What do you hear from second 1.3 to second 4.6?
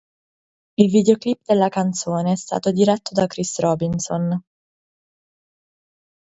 della canzone è stato diretto da Chris Robinson.